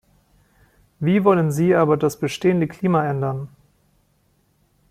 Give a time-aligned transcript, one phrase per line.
[0.99, 3.49] Wie wollen Sie aber das bestehende Klima ändern?